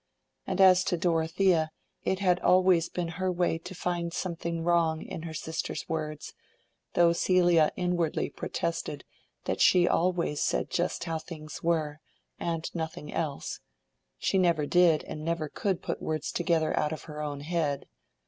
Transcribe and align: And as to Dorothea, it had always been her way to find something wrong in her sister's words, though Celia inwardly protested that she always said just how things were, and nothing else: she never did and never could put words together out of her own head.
And 0.47 0.59
as 0.59 0.83
to 0.85 0.97
Dorothea, 0.97 1.69
it 2.03 2.17
had 2.17 2.39
always 2.39 2.89
been 2.89 3.07
her 3.21 3.31
way 3.31 3.59
to 3.59 3.75
find 3.75 4.11
something 4.11 4.63
wrong 4.63 5.03
in 5.03 5.21
her 5.21 5.33
sister's 5.35 5.87
words, 5.87 6.33
though 6.95 7.13
Celia 7.13 7.71
inwardly 7.75 8.31
protested 8.31 9.05
that 9.45 9.61
she 9.61 9.87
always 9.87 10.41
said 10.41 10.71
just 10.71 11.03
how 11.03 11.19
things 11.19 11.61
were, 11.61 11.99
and 12.39 12.67
nothing 12.73 13.13
else: 13.13 13.59
she 14.17 14.39
never 14.39 14.65
did 14.65 15.03
and 15.03 15.23
never 15.23 15.47
could 15.49 15.83
put 15.83 16.01
words 16.01 16.31
together 16.31 16.75
out 16.79 16.91
of 16.91 17.03
her 17.03 17.21
own 17.21 17.41
head. 17.41 17.85